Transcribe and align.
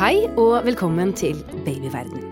Hei 0.00 0.30
og 0.40 0.62
velkommen 0.64 1.10
til 1.12 1.42
Babyverden. 1.66 2.22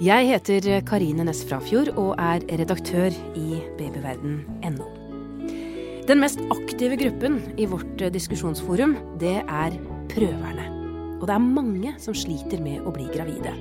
Jeg 0.00 0.24
heter 0.24 0.78
Karine 0.88 1.26
Næss 1.28 1.42
Frafjord 1.44 1.90
og 2.00 2.14
er 2.16 2.40
redaktør 2.48 3.12
i 3.36 3.58
babyverden.no. 3.76 4.86
Den 6.08 6.22
mest 6.22 6.40
aktive 6.48 6.96
gruppen 6.96 7.36
i 7.60 7.66
vårt 7.68 8.00
diskusjonsforum, 8.14 8.94
det 9.20 9.34
er 9.42 9.76
prøverne. 10.14 10.64
Og 11.18 11.26
det 11.28 11.34
er 11.34 11.44
mange 11.44 11.92
som 12.00 12.16
sliter 12.16 12.64
med 12.64 12.88
å 12.88 12.94
bli 12.96 13.04
gravide. 13.12 13.52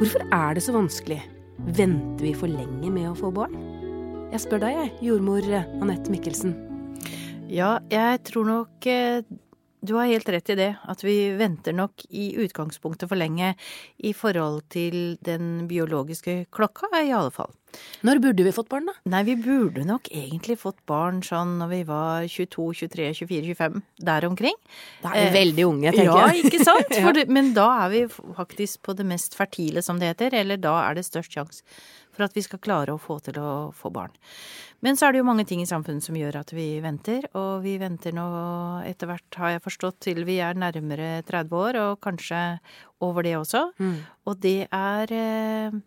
Hvorfor 0.00 0.26
er 0.34 0.58
det 0.58 0.66
så 0.66 0.74
vanskelig? 0.74 1.20
Venter 1.78 2.26
vi 2.26 2.34
for 2.34 2.50
lenge 2.50 2.90
med 2.90 3.12
å 3.12 3.14
få 3.14 3.30
barn? 3.30 3.54
Jeg 4.34 4.42
spør 4.48 4.66
deg, 4.66 4.80
jeg, 4.80 4.92
jordmor 5.12 5.46
Anette 5.54 6.10
Mikkelsen. 6.10 6.58
Ja, 7.46 7.76
jeg 7.94 8.24
tror 8.26 8.50
nok 8.50 8.90
eh, 8.90 9.22
du 9.82 9.94
har 9.94 10.06
helt 10.06 10.28
rett 10.28 10.50
i 10.50 10.58
det, 10.58 10.70
at 10.88 11.02
vi 11.04 11.16
venter 11.38 11.74
nok 11.74 12.04
i 12.10 12.32
utgangspunktet 12.38 13.10
for 13.10 13.18
lenge 13.18 13.54
i 13.98 14.12
forhold 14.14 14.62
til 14.70 15.16
den 15.26 15.66
biologiske 15.70 16.44
klokka, 16.54 16.92
i 17.02 17.10
alle 17.10 17.34
fall. 17.34 17.50
Når 18.06 18.20
burde 18.24 18.46
vi 18.46 18.52
fått 18.54 18.68
barn, 18.72 18.88
da? 18.90 18.94
Nei, 19.12 19.22
vi 19.28 19.36
burde 19.38 19.84
nok 19.88 20.10
egentlig 20.10 20.58
fått 20.60 20.80
barn 20.88 21.22
sånn 21.26 21.56
når 21.60 21.72
vi 21.72 21.80
var 21.88 22.26
22, 22.26 22.68
23, 22.82 23.08
24, 23.22 23.54
25, 23.54 23.80
der 24.10 24.28
omkring. 24.28 24.58
Da 25.04 25.14
er 25.14 25.26
vi 25.26 25.30
eh, 25.30 25.36
veldig 25.38 25.66
unge, 25.70 25.94
tenker 25.94 26.10
jeg. 26.10 26.42
Ja, 26.42 26.50
ikke 26.50 26.66
sant? 26.66 26.94
ja. 27.00 27.14
det, 27.16 27.26
men 27.32 27.52
da 27.56 27.68
er 27.84 27.94
vi 27.94 28.04
faktisk 28.10 28.82
på 28.88 28.96
det 28.98 29.06
mest 29.08 29.38
fertile, 29.38 29.84
som 29.84 30.02
det 30.02 30.14
heter, 30.14 30.38
eller 30.42 30.60
da 30.60 30.78
er 30.86 30.98
det 30.98 31.06
størst 31.08 31.38
sjanse 31.38 31.66
for 32.12 32.26
at 32.26 32.34
vi 32.36 32.44
skal 32.44 32.60
klare 32.60 32.92
å 32.92 33.00
få 33.00 33.18
til 33.24 33.38
å 33.40 33.52
få 33.76 33.90
barn. 33.92 34.12
Men 34.84 34.98
så 34.98 35.06
er 35.06 35.14
det 35.14 35.22
jo 35.22 35.28
mange 35.28 35.46
ting 35.48 35.62
i 35.62 35.68
samfunnet 35.68 36.04
som 36.04 36.16
gjør 36.18 36.40
at 36.42 36.50
vi 36.52 36.66
venter, 36.82 37.24
og 37.38 37.62
vi 37.64 37.76
venter 37.80 38.14
nå 38.16 38.26
etter 38.88 39.08
hvert, 39.08 39.38
har 39.38 39.54
jeg 39.54 39.64
forstått, 39.64 40.00
til 40.08 40.24
vi 40.28 40.40
er 40.42 40.58
nærmere 40.58 41.22
30 41.28 41.56
år, 41.56 41.78
og 41.86 42.02
kanskje 42.04 42.42
over 43.02 43.24
det 43.26 43.36
også. 43.38 43.68
Mm. 43.78 43.96
Og 44.28 44.42
det 44.42 44.58
er 44.66 45.14
eh, 45.16 45.80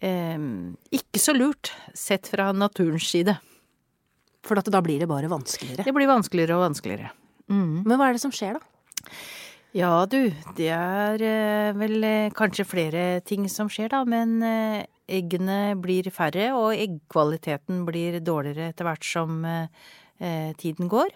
ikke 0.00 1.20
så 1.22 1.32
lurt, 1.32 1.72
sett 1.96 2.28
fra 2.28 2.50
naturens 2.52 3.08
side. 3.08 3.36
For 4.46 4.60
da 4.60 4.82
blir 4.84 5.00
det 5.02 5.08
bare 5.10 5.30
vanskeligere? 5.30 5.86
Det 5.86 5.94
blir 5.96 6.10
vanskeligere 6.10 6.58
og 6.58 6.68
vanskeligere. 6.68 7.10
Mm. 7.50 7.82
Men 7.86 7.96
hva 7.98 8.10
er 8.10 8.16
det 8.16 8.22
som 8.22 8.34
skjer, 8.34 8.58
da? 8.58 9.14
Ja, 9.76 10.06
du, 10.08 10.30
det 10.56 10.70
er 10.72 11.20
eh, 11.20 11.72
vel 11.76 12.04
eh, 12.06 12.34
kanskje 12.36 12.64
flere 12.64 13.02
ting 13.26 13.48
som 13.52 13.68
skjer, 13.72 13.90
da. 13.92 14.04
Men 14.08 14.38
eh, 14.46 14.86
eggene 15.18 15.74
blir 15.82 16.08
færre, 16.14 16.48
og 16.56 16.76
eggkvaliteten 16.76 17.82
blir 17.88 18.20
dårligere 18.24 18.70
etter 18.72 18.88
hvert 18.88 19.04
som 19.04 19.44
eh, 19.44 20.54
tiden 20.60 20.88
går. 20.92 21.12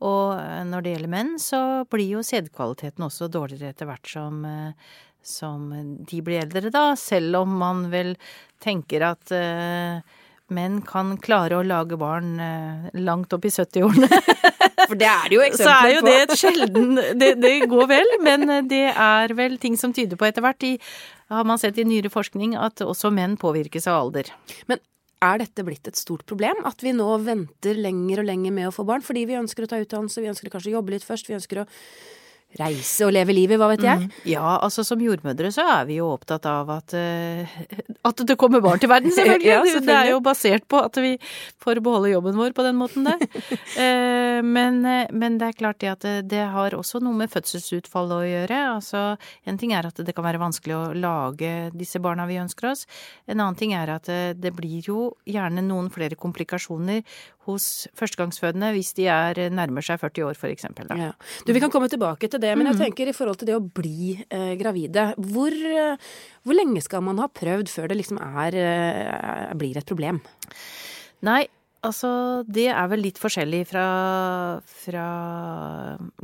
Og 0.00 0.40
eh, 0.40 0.64
når 0.66 0.84
det 0.84 0.96
gjelder 0.96 1.12
menn, 1.12 1.36
så 1.42 1.60
blir 1.92 2.16
jo 2.16 2.24
sædkvaliteten 2.26 3.06
også 3.06 3.30
dårligere 3.30 3.74
etter 3.74 3.88
hvert 3.90 4.10
som, 4.10 4.42
eh, 4.48 4.90
som, 5.22 5.68
de 6.08 6.22
blir 6.24 6.42
eldre, 6.44 6.72
da. 6.72 6.90
Selv 6.98 7.42
om 7.42 7.60
man 7.60 7.86
vel 7.92 8.14
tenker 8.62 9.04
at 9.10 9.32
eh, 9.34 10.00
menn 10.54 10.80
kan 10.86 11.14
klare 11.22 11.60
å 11.60 11.66
lage 11.66 11.98
barn 12.00 12.34
eh, 12.42 12.90
langt 13.00 13.32
opp 13.36 13.46
i 13.46 13.52
70-årene. 13.54 14.10
For 14.90 14.98
det 14.98 15.06
er 15.06 15.30
det 15.30 15.38
jo 15.38 15.46
eksempler 15.46 15.56
på. 15.56 15.70
Så 15.70 15.86
er 15.86 15.94
jo 15.94 16.04
det 16.06 16.18
et 16.18 16.36
sjelden 16.40 17.00
det, 17.20 17.32
det, 17.42 17.54
går 17.70 17.88
vel, 17.90 18.14
men 18.26 18.46
det 18.68 18.86
er 18.90 19.34
vel 19.38 19.58
ting 19.62 19.78
som 19.80 19.94
tyder 19.96 20.20
på 20.20 20.28
etter 20.28 20.44
hvert 20.44 20.66
i 20.66 20.76
har 21.30 21.46
man 21.46 21.60
sett 21.62 21.78
i 21.78 21.86
nyere 21.86 22.10
forskning 22.10 22.56
at 22.58 22.82
også 22.82 23.12
menn 23.14 23.36
påvirkes 23.38 23.86
av 23.86 24.00
alder. 24.00 24.32
Men 24.66 24.80
er 25.22 25.42
dette 25.42 25.64
blitt 25.66 25.86
et 25.86 25.98
stort 26.00 26.24
problem? 26.28 26.62
At 26.66 26.82
vi 26.82 26.94
nå 26.96 27.06
venter 27.22 27.78
lenger 27.78 28.22
og 28.22 28.30
lenger 28.30 28.54
med 28.56 28.70
å 28.70 28.74
få 28.74 28.86
barn 28.88 29.04
fordi 29.04 29.26
vi 29.28 29.38
ønsker 29.38 29.66
å 29.66 29.70
ta 29.70 29.78
utdannelse, 29.78 30.22
vi 30.24 30.32
ønsker 30.32 30.52
kanskje 30.52 30.72
å 30.72 30.78
jobbe 30.78 30.96
litt 30.96 31.06
først, 31.06 31.28
vi 31.30 31.36
ønsker 31.36 31.62
å 31.62 31.68
reise 32.58 33.06
og 33.06 33.12
leve 33.14 33.34
livet, 33.34 33.58
hva 33.60 33.68
vet 33.70 33.84
jeg? 33.86 34.02
Mm. 34.02 34.14
Ja, 34.28 34.56
altså 34.58 34.82
som 34.86 35.00
jordmødre 35.02 35.52
så 35.54 35.64
er 35.76 35.86
vi 35.86 36.00
jo 36.00 36.08
opptatt 36.10 36.46
av 36.50 36.70
at, 36.74 36.94
uh, 36.96 37.54
at 38.10 38.22
det 38.26 38.36
kommer 38.40 38.62
barn 38.64 38.82
til 38.82 38.90
verden, 38.90 39.12
selvfølgelig. 39.16 39.46
ja, 39.46 39.60
selvfølgelig. 39.62 39.86
Det 39.86 39.96
er 39.98 40.10
jo 40.10 40.20
basert 40.24 40.66
på 40.70 40.82
at 40.82 41.00
vi 41.02 41.12
får 41.62 41.82
beholde 41.84 42.12
jobben 42.14 42.38
vår 42.40 42.54
på 42.56 42.66
den 42.66 42.78
måten, 42.80 43.06
der. 43.06 43.22
uh, 43.22 44.40
men, 44.56 44.82
uh, 44.82 45.06
men, 45.14 45.38
det 45.40 45.50
er 45.50 45.58
klart 45.60 45.80
det 45.84 45.92
at 45.94 46.08
det 46.30 46.44
har 46.54 46.76
også 46.76 47.02
noe 47.04 47.16
med 47.22 47.30
fødselsutfallet 47.32 48.16
å 48.18 48.28
gjøre. 48.28 48.62
Altså 48.74 49.04
en 49.46 49.60
ting 49.60 49.74
er 49.76 49.86
at 49.86 50.02
det 50.02 50.16
kan 50.16 50.26
være 50.26 50.42
vanskelig 50.42 50.76
å 50.76 50.84
lage 50.96 51.70
disse 51.76 52.02
barna 52.02 52.26
vi 52.30 52.40
ønsker 52.42 52.72
oss. 52.72 52.86
En 53.30 53.38
annen 53.38 53.58
ting 53.58 53.76
er 53.78 53.94
at 53.94 54.10
det 54.10 54.54
blir 54.56 54.82
jo 54.90 55.12
gjerne 55.28 55.62
noen 55.64 55.90
flere 55.92 56.18
komplikasjoner 56.18 57.04
hos 57.48 57.88
førstegangsfødende 57.96 58.72
hvis 58.74 58.92
de 58.98 59.06
er 59.10 59.40
nærmer 59.52 59.84
seg 59.84 60.00
40 60.02 60.26
år, 60.28 60.40
eksempel. 60.50 60.90
Ja. 60.98 61.12
Du, 61.46 61.52
vi 61.56 61.62
kan 61.62 61.72
komme 61.72 61.88
tilbake 61.90 62.28
til 62.28 62.42
det, 62.42 62.52
men 62.58 62.68
jeg 62.68 62.76
mm. 62.76 62.82
tenker 62.84 63.10
i 63.10 63.16
forhold 63.16 63.40
til 63.40 63.50
det 63.50 63.56
å 63.56 63.62
bli 63.64 64.12
eh, 64.28 64.52
gravide. 64.60 65.10
Hvor, 65.30 65.54
eh, 65.54 66.10
hvor, 66.44 66.58
lenge 66.58 66.82
skal 66.84 67.04
man 67.06 67.22
ha 67.22 67.30
prøvd 67.32 67.72
før 67.72 67.90
det 67.90 68.00
liksom 68.02 68.20
er, 68.20 68.58
eh, 68.60 69.56
blir 69.60 69.80
et 69.80 69.88
problem? 69.88 70.20
Nei, 71.26 71.44
Altså, 71.80 72.08
det 72.44 72.66
er 72.68 72.88
vel 72.92 73.00
litt 73.06 73.16
forskjellig 73.16 73.62
fra, 73.70 73.84
fra, 74.60 75.04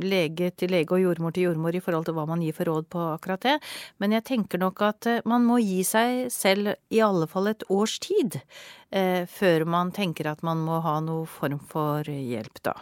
lege 0.05 0.51
til 0.53 0.69
lege 0.69 0.93
og 0.93 1.01
jordmor 1.01 1.33
til 1.33 1.47
jordmor 1.47 1.73
i 1.73 1.81
forhold 1.81 2.05
til 2.05 2.13
hva 2.13 2.27
man 2.29 2.43
gir 2.45 2.53
for 2.53 2.69
råd 2.69 2.85
på 2.93 3.05
akkurat 3.15 3.41
det, 3.41 3.55
men 3.97 4.13
jeg 4.13 4.25
tenker 4.27 4.61
nok 4.61 4.83
at 4.85 5.07
eh, 5.09 5.23
man 5.25 5.47
må 5.47 5.57
gi 5.63 5.79
seg 5.87 6.27
selv 6.33 6.75
i 6.93 7.01
alle 7.01 7.25
fall 7.31 7.49
et 7.49 7.65
års 7.73 7.97
tid 8.03 8.37
eh, 8.37 9.25
før 9.25 9.65
man 9.65 9.89
tenker 9.95 10.29
at 10.29 10.45
man 10.45 10.61
må 10.61 10.77
ha 10.85 10.99
noe 11.01 11.25
form 11.25 11.57
for 11.73 12.05
hjelp, 12.05 12.61
da. 12.61 12.75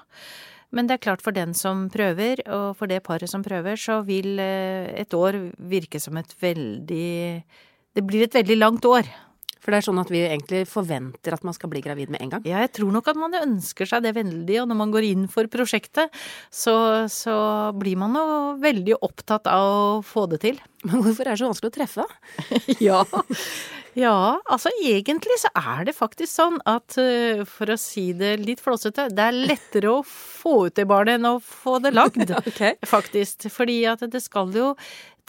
Men 0.75 0.89
det 0.89 0.97
er 0.97 1.05
klart 1.05 1.23
for 1.23 1.31
den 1.31 1.53
som 1.55 1.85
prøver, 1.93 2.41
og 2.51 2.73
for 2.75 2.91
det 2.91 3.05
paret 3.05 3.31
som 3.31 3.45
prøver, 3.45 3.79
så 3.79 4.01
vil 4.03 4.35
eh, 4.43 4.91
et 4.99 5.15
år 5.15 5.39
virke 5.55 6.03
som 6.03 6.19
et 6.19 6.35
veldig 6.43 7.39
Det 7.95 8.03
blir 8.03 8.25
et 8.25 8.35
veldig 8.35 8.59
langt 8.59 8.83
år. 8.83 9.07
For 9.65 9.73
det 9.73 9.81
er 9.81 9.85
sånn 9.87 9.97
at 9.97 10.11
vi 10.13 10.19
egentlig 10.21 10.61
forventer 10.69 11.33
at 11.33 11.45
man 11.47 11.55
skal 11.57 11.71
bli 11.71 11.81
gravid 11.81 12.11
med 12.13 12.21
en 12.21 12.35
gang? 12.35 12.43
Ja, 12.45 12.59
jeg 12.61 12.75
tror 12.77 12.91
nok 12.93 13.07
at 13.09 13.17
man 13.17 13.33
ønsker 13.39 13.89
seg 13.89 14.03
det 14.05 14.13
veldig, 14.13 14.59
og 14.61 14.67
når 14.69 14.77
man 14.77 14.91
går 14.93 15.07
inn 15.07 15.23
for 15.31 15.49
prosjektet, 15.49 16.13
så, 16.53 16.75
så 17.09 17.37
blir 17.73 17.97
man 17.97 18.13
jo 18.13 18.27
veldig 18.61 18.99
opptatt 19.01 19.49
av 19.49 19.71
å 19.71 20.03
få 20.05 20.27
det 20.29 20.43
til. 20.45 20.61
Men 20.85 21.01
hvorfor 21.01 21.25
er 21.25 21.33
det 21.33 21.41
så 21.41 21.49
vanskelig 21.49 21.73
å 21.73 21.77
treffe, 21.79 22.05
ja. 22.85 22.99
ja, 23.97 24.19
altså 24.53 24.69
egentlig 24.85 25.39
så 25.41 25.49
er 25.57 25.89
det 25.89 25.95
faktisk 25.97 26.29
sånn 26.29 26.61
at 26.69 26.99
eh, 27.01 27.41
for 27.49 27.73
å 27.73 27.79
si 27.81 28.11
det 28.13 28.35
litt 28.43 28.61
flåsete, 28.61 29.07
det 29.17 29.25
er 29.31 29.41
lettere 29.49 29.95
å 29.95 30.05
få 30.05 30.67
ut 30.67 30.77
det 30.77 30.85
barnet 30.93 31.17
enn 31.17 31.31
å 31.31 31.39
få 31.41 31.79
det 31.81 31.95
lagd, 31.95 32.29
okay. 32.43 32.77
faktisk. 32.85 33.49
Fordi 33.49 33.81
at 33.89 34.05
det 34.13 34.21
skal 34.21 34.53
jo 34.53 34.75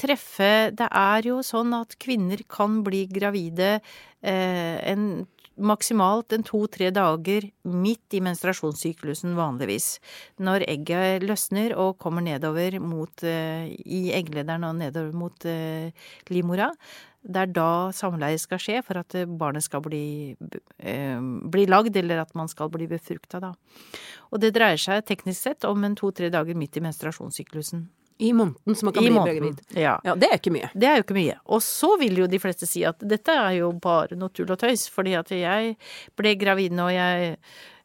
treffe 0.00 0.70
Det 0.76 0.88
er 0.90 1.30
jo 1.30 1.40
sånn 1.44 1.74
at 1.76 1.96
kvinner 2.02 2.42
kan 2.50 2.82
bli 2.86 3.06
gravide 3.10 3.78
eh, 3.78 4.76
en 4.92 5.26
maksimalt 5.56 6.34
en 6.36 6.44
to-tre 6.44 6.90
dager 6.92 7.46
midt 7.64 8.12
i 8.12 8.20
menstruasjonssyklusen 8.20 9.32
vanligvis. 9.38 9.96
Når 10.36 10.66
egget 10.68 11.24
løsner 11.24 11.72
og 11.80 11.96
kommer 12.02 12.24
nedover 12.24 12.76
mot 12.82 13.24
eh, 13.24 13.72
i 13.72 14.10
egglederen 14.16 14.68
og 14.68 14.76
nedover 14.82 15.16
mot 15.16 15.48
eh, 15.48 15.92
livmora. 16.28 16.68
Det 17.26 17.40
er 17.42 17.54
da 17.56 17.70
samleie 17.96 18.38
skal 18.38 18.60
skje 18.62 18.82
for 18.86 19.00
at 19.00 19.16
barnet 19.26 19.64
skal 19.64 19.80
bli, 19.82 20.36
bli 20.38 21.64
lagd, 21.66 21.96
eller 21.98 22.20
at 22.22 22.36
man 22.38 22.46
skal 22.46 22.70
bli 22.70 22.86
befrukta, 22.86 23.40
da. 23.42 23.50
Og 24.30 24.38
det 24.44 24.52
dreier 24.54 24.78
seg 24.78 25.02
teknisk 25.08 25.48
sett 25.48 25.66
om 25.66 25.82
en 25.82 25.98
to-tre 25.98 26.30
dager 26.30 26.54
midt 26.54 26.78
i 26.78 26.84
menstruasjonssyklusen. 26.86 27.88
I 28.18 28.32
måneden, 28.32 28.76
så 28.76 28.86
man 28.88 28.94
kan 28.96 29.04
I 29.04 29.10
bli 29.10 29.36
gravid. 29.38 29.62
Ja. 29.76 29.98
ja. 30.04 30.14
Det 30.16 30.30
er 30.30 30.38
ikke 30.40 30.54
mye. 30.54 30.70
Det 30.72 30.88
er 30.88 30.98
jo 30.98 31.04
ikke 31.04 31.18
mye. 31.18 31.38
Og 31.52 31.62
så 31.64 31.90
vil 32.00 32.22
jo 32.22 32.28
de 32.32 32.40
fleste 32.40 32.68
si 32.68 32.84
at 32.88 33.02
dette 33.04 33.32
er 33.32 33.58
jo 33.58 33.70
bare 33.82 34.16
noe 34.16 34.32
tull 34.32 34.52
og 34.54 34.60
tøys, 34.62 34.86
fordi 34.92 35.16
at 35.18 35.32
jeg 35.36 35.74
ble 36.16 36.36
gravid 36.40 36.76
når 36.76 36.94
jeg 36.96 37.34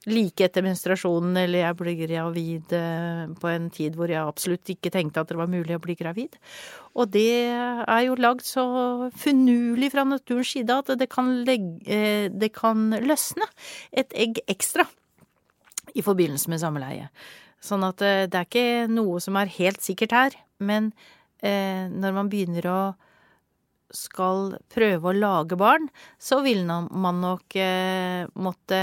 like 0.09 0.41
etter 0.47 0.63
menstruasjonen, 0.65 1.35
eller 1.37 1.61
jeg 1.61 1.77
ble 1.77 1.93
gravid 1.99 2.73
eh, 2.73 3.25
på 3.37 3.49
en 3.51 3.67
tid 3.73 3.97
hvor 3.97 4.09
jeg 4.09 4.21
absolutt 4.21 4.71
ikke 4.73 4.89
tenkte 4.93 5.21
at 5.21 5.29
det 5.29 5.37
var 5.37 5.51
mulig 5.51 5.75
å 5.77 5.83
bli 5.83 5.95
gravid. 5.99 6.39
Og 6.97 7.11
det 7.13 7.51
er 7.53 8.01
jo 8.07 8.17
lagd 8.17 8.45
så 8.47 8.63
finurlig 9.13 9.91
fra 9.93 10.07
naturens 10.07 10.55
side 10.55 10.79
at 10.81 10.89
det 10.97 11.09
kan, 11.11 11.29
legge, 11.45 11.77
eh, 11.85 12.31
det 12.33 12.49
kan 12.57 12.89
løsne 13.03 13.45
et 13.91 14.15
egg 14.17 14.41
ekstra 14.49 14.87
i 15.93 16.01
forbindelse 16.05 16.49
med 16.49 16.63
samleie. 16.63 17.11
Sånn 17.61 17.85
at 17.85 18.01
eh, 18.05 18.25
det 18.25 18.39
er 18.39 18.49
ikke 18.49 18.91
noe 18.91 19.21
som 19.23 19.37
er 19.39 19.55
helt 19.59 19.81
sikkert 19.85 20.17
her. 20.17 20.37
Men 20.61 20.91
eh, 21.39 21.87
når 21.89 22.17
man 22.17 22.31
begynner 22.31 22.69
å 22.69 22.81
skal 23.91 24.53
prøve 24.71 25.11
å 25.11 25.17
lage 25.17 25.57
barn, 25.59 25.89
så 26.19 26.39
vil 26.45 26.63
man 26.65 27.19
nok 27.19 27.57
eh, 27.59 28.23
måtte 28.39 28.79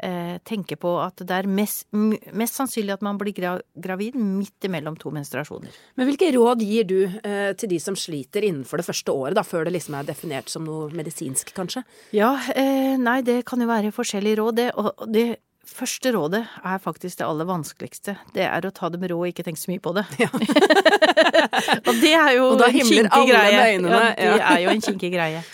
eh, 0.00 0.36
tenke 0.46 0.78
på 0.80 0.94
at 1.02 1.20
det 1.26 1.36
er 1.42 1.48
mest, 1.50 1.86
mest, 1.92 2.56
sannsynlig 2.56 2.96
at 2.96 3.04
man 3.04 3.18
blir 3.20 3.36
gravid 3.36 4.16
midt 4.16 4.68
imellom 4.68 4.96
to 5.00 5.12
menstruasjoner. 5.14 5.74
Men 6.00 6.08
hvilke 6.08 6.32
råd 6.36 6.64
gir 6.64 6.88
du 6.88 6.98
eh, 7.04 7.52
til 7.60 7.74
de 7.74 7.80
som 7.82 7.98
sliter 7.98 8.46
innenfor 8.48 8.80
det 8.80 8.88
første 8.88 9.14
året, 9.14 9.36
da, 9.38 9.44
før 9.46 9.68
det 9.68 9.76
liksom 9.76 9.98
er 9.98 10.08
definert 10.08 10.52
som 10.52 10.66
noe 10.66 10.88
medisinsk, 10.96 11.52
kanskje? 11.56 11.84
Ja, 12.16 12.32
eh, 12.54 12.96
nei, 13.00 13.20
det 13.26 13.42
kan 13.48 13.60
jo 13.60 13.70
være 13.70 13.94
forskjellige 13.94 14.40
råd, 14.40 14.60
det. 14.60 14.68
Og 14.80 15.06
det 15.12 15.28
første 15.70 16.12
rådet 16.14 16.42
er 16.66 16.82
faktisk 16.82 17.20
det 17.20 17.26
aller 17.26 17.48
vanskeligste. 17.48 18.16
Det 18.34 18.44
er 18.46 18.66
å 18.66 18.72
ta 18.74 18.90
det 18.92 19.00
med 19.02 19.12
ro 19.12 19.20
og 19.22 19.30
ikke 19.30 19.44
tenke 19.46 19.60
så 19.60 19.72
mye 19.72 19.82
på 19.82 19.92
det. 19.96 20.04
og 21.88 21.92
det 22.02 22.14
er 22.14 22.32
jo 22.36 22.50
en 22.54 22.64
kinkig 22.76 23.26
greie. 23.30 23.66
Ja, 23.80 24.02
det 24.16 24.40
er 24.40 24.62
jo 24.64 24.74
en 24.74 24.84
kinkig 24.84 25.12
greie. 25.14 25.44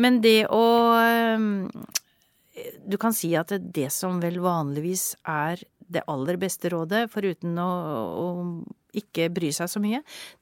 Men 0.00 0.20
det 0.24 0.44
å 0.52 0.64
Du 2.90 2.96
kan 3.00 3.14
si 3.16 3.32
at 3.38 3.52
det, 3.52 3.70
det 3.72 3.88
som 3.94 4.18
vel 4.20 4.40
vanligvis 4.42 5.14
er 5.28 5.62
det 5.90 6.04
aller 6.10 6.36
beste 6.38 6.70
rådet, 6.70 7.08
foruten 7.10 7.56
å, 7.58 7.70
å 8.20 8.26
ikke 8.96 9.28
bry 9.32 9.50
seg 9.54 9.70
så 9.70 9.82
mye, 9.82 10.00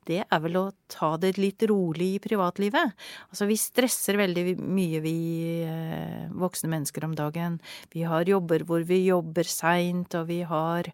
det 0.09 0.23
er 0.25 0.43
vel 0.45 0.56
å 0.61 0.65
ta 0.91 1.12
det 1.21 1.35
litt 1.37 1.62
rolig 1.69 2.15
i 2.17 2.21
privatlivet. 2.23 2.95
Altså, 3.29 3.49
vi 3.49 3.59
stresser 3.61 4.19
veldig 4.21 4.56
mye, 4.62 5.03
vi 5.05 5.17
eh, 5.67 6.29
voksne 6.33 6.71
mennesker 6.73 7.05
om 7.09 7.17
dagen. 7.19 7.59
Vi 7.95 8.06
har 8.09 8.29
jobber 8.29 8.65
hvor 8.69 8.85
vi 8.89 9.03
jobber 9.06 9.49
seint, 9.49 10.15
og 10.19 10.29
vi 10.31 10.43
har, 10.49 10.89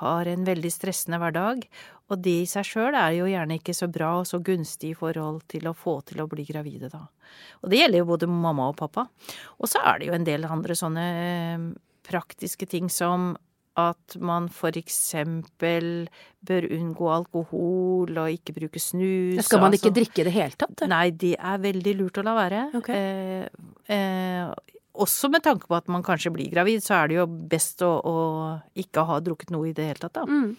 har 0.00 0.30
en 0.30 0.46
veldig 0.48 0.72
stressende 0.72 1.20
hverdag. 1.22 1.66
Og 2.12 2.20
det 2.20 2.34
i 2.42 2.48
seg 2.48 2.66
sjøl 2.68 2.96
er 2.98 3.14
jo 3.16 3.28
gjerne 3.30 3.56
ikke 3.58 3.76
så 3.76 3.88
bra 3.92 4.10
og 4.20 4.28
så 4.28 4.40
gunstig 4.44 4.92
i 4.92 4.98
forhold 4.98 5.44
til 5.50 5.70
å 5.70 5.76
få 5.76 5.98
til 6.08 6.20
å 6.20 6.28
bli 6.28 6.44
gravide, 6.48 6.92
da. 6.92 7.06
Og 7.64 7.72
det 7.72 7.80
gjelder 7.80 8.02
jo 8.02 8.10
både 8.12 8.28
mamma 8.28 8.68
og 8.70 8.78
pappa. 8.78 9.06
Og 9.58 9.70
så 9.70 9.80
er 9.88 10.00
det 10.00 10.10
jo 10.10 10.16
en 10.16 10.26
del 10.28 10.44
andre 10.44 10.76
sånne 10.76 11.06
eh, 11.24 11.66
praktiske 12.04 12.68
ting 12.68 12.90
som 12.92 13.32
at 13.80 14.16
man 14.22 14.48
eksempel 14.48 16.06
bør 16.46 16.66
unngå 16.70 17.08
alkohol 17.10 18.18
og 18.20 18.36
ikke 18.36 18.54
bruke 18.54 18.80
snus. 18.80 19.44
Skal 19.44 19.60
man 19.60 19.72
altså- 19.72 19.88
ikke 19.88 19.94
drikke 19.94 20.20
i 20.20 20.24
det 20.24 20.32
hele 20.32 20.56
tatt? 20.56 20.88
Nei, 20.88 21.10
det 21.10 21.36
er 21.38 21.58
veldig 21.58 21.96
lurt 21.98 22.18
å 22.18 22.24
la 22.24 22.34
være. 22.34 22.74
Okay. 22.74 22.94
Eh, 22.94 23.48
eh, 23.88 24.54
også 24.94 25.30
med 25.30 25.42
tanke 25.42 25.66
på 25.66 25.76
at 25.76 25.88
man 25.88 26.02
kanskje 26.02 26.32
blir 26.32 26.50
gravid, 26.50 26.82
så 26.82 27.02
er 27.02 27.08
det 27.08 27.16
jo 27.16 27.26
best 27.26 27.82
å, 27.82 28.00
å 28.04 28.62
ikke 28.76 29.04
ha 29.04 29.18
drukket 29.20 29.50
noe 29.50 29.68
i 29.68 29.72
det 29.72 29.88
hele 29.88 29.98
tatt, 29.98 30.12
da. 30.12 30.24
Mm. 30.24 30.56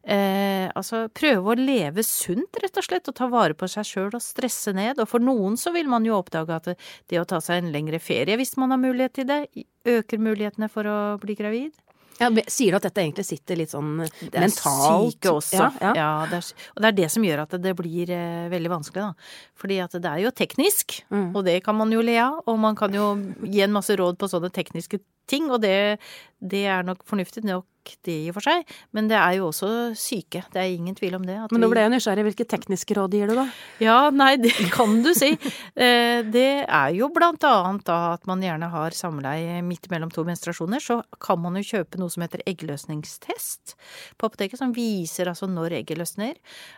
Eh, 0.00 0.70
altså 0.74 1.10
prøve 1.12 1.52
å 1.52 1.58
leve 1.58 2.02
sunt, 2.02 2.56
rett 2.62 2.78
og 2.80 2.86
slett, 2.86 3.08
og 3.08 3.14
ta 3.14 3.28
vare 3.28 3.54
på 3.54 3.68
seg 3.68 3.84
sjøl 3.84 4.14
og 4.16 4.24
stresse 4.24 4.72
ned. 4.74 4.98
Og 4.98 5.08
for 5.10 5.20
noen 5.20 5.58
så 5.60 5.72
vil 5.72 5.90
man 5.92 6.04
jo 6.04 6.16
oppdage 6.16 6.56
at 6.56 6.70
det, 6.70 6.76
det 7.12 7.20
å 7.20 7.26
ta 7.28 7.40
seg 7.44 7.60
en 7.60 7.72
lengre 7.74 8.00
ferie, 8.00 8.38
hvis 8.40 8.56
man 8.56 8.72
har 8.74 8.80
mulighet 8.80 9.20
til 9.20 9.28
det, 9.28 9.44
øker 9.84 10.18
mulighetene 10.18 10.70
for 10.72 10.88
å 10.88 10.98
bli 11.20 11.36
gravid. 11.38 11.76
Ja, 12.20 12.28
sier 12.52 12.70
du 12.74 12.76
at 12.76 12.82
dette 12.86 13.00
egentlig 13.00 13.24
sitter 13.24 13.56
litt 13.56 13.70
sånn 13.72 13.94
Det 14.04 14.30
mentalt? 14.42 15.14
syke 15.16 15.32
også. 15.32 15.56
Ja, 15.56 15.70
ja. 15.80 15.92
Ja, 15.96 16.08
det 16.30 16.38
er, 16.42 16.50
og 16.76 16.82
det 16.84 16.88
er 16.90 16.96
det 17.00 17.10
som 17.10 17.24
gjør 17.24 17.42
at 17.46 17.56
det 17.64 17.72
blir 17.78 18.10
eh, 18.12 18.48
veldig 18.52 18.70
vanskelig, 18.74 19.06
da. 19.08 19.14
Fordi 19.56 19.78
at 19.82 19.96
det 19.96 20.04
er 20.10 20.18
jo 20.26 20.30
teknisk, 20.30 21.00
Mm. 21.10 21.34
og 21.34 21.44
det 21.44 21.62
kan 21.64 21.74
man 21.76 21.90
jo 21.90 22.02
le 22.04 22.18
av. 22.20 22.42
Og 22.46 22.58
man 22.58 22.76
kan 22.76 22.92
jo 22.92 23.14
gi 23.42 23.62
en 23.64 23.72
masse 23.72 23.96
råd 23.96 24.18
på 24.20 24.28
sånne 24.28 24.52
tekniske 24.52 25.00
ting, 25.26 25.48
og 25.50 25.60
det, 25.62 25.98
det 26.40 26.64
er 26.72 26.86
nok 26.86 27.04
fornuftig 27.08 27.44
nok, 27.44 27.66
det 28.04 28.12
i 28.12 28.28
og 28.28 28.34
for 28.36 28.44
seg. 28.44 28.68
Men 28.94 29.06
det 29.08 29.16
er 29.16 29.38
jo 29.38 29.46
også 29.48 29.68
syke. 29.98 30.42
Det 30.52 30.60
er 30.60 30.68
ingen 30.76 30.94
tvil 30.94 31.14
om 31.16 31.22
det. 31.26 31.38
Men 31.50 31.62
nå 31.64 31.70
ble 31.72 31.80
jeg 31.80 31.90
nysgjerrig. 31.94 32.22
Hvilke 32.28 32.44
tekniske 32.46 32.94
råd 32.94 33.14
gir 33.16 33.30
du, 33.32 33.34
da? 33.38 33.46
ja, 33.82 33.94
nei, 34.14 34.34
det 34.38 34.52
kan 34.76 34.98
du 35.02 35.08
si. 35.16 35.30
Eh, 35.74 36.20
Det 36.28 36.44
er 36.68 36.90
jo 36.94 37.08
blant 37.10 37.42
annet 37.48 37.82
da 37.88 37.96
at 38.12 38.28
man 38.28 38.44
gjerne 38.44 38.68
har 38.70 38.94
samleie 38.94 39.56
midt 39.66 39.88
mellom 39.90 40.12
to 40.12 40.22
menstruasjoner. 40.28 40.78
Så 40.84 41.00
kan 41.24 41.40
man 41.42 41.56
jo 41.58 41.64
kjøpe 41.66 41.98
noe 41.98 42.12
som 42.12 42.22
heter 42.26 42.44
eggløsningstest 42.52 43.74
på 44.20 44.28
apoteket, 44.28 44.60
som 44.60 44.76
viser 44.76 45.32
altså 45.32 45.48
når 45.50 45.78
egget 45.80 45.98
løsner. 45.98 46.36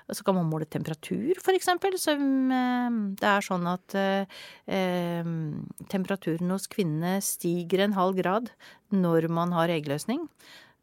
Så 0.09 0.25
kan 0.25 0.38
man 0.38 0.49
måle 0.49 0.70
temperatur, 0.70 1.35
for 1.43 1.53
eksempel. 1.59 1.99
Som 2.00 2.49
eh, 2.55 3.00
det 3.20 3.29
er 3.35 3.49
sånn 3.50 3.67
at 3.75 3.99
eh, 3.99 5.26
temperaturen 5.93 6.55
hos 6.55 6.70
kvinnene 6.73 7.19
stiger 7.26 7.85
en 7.85 7.99
halv 7.99 8.17
grad 8.23 8.53
når 8.92 9.28
man 9.32 9.52
har 9.56 9.68
eggløsning. 9.72 10.28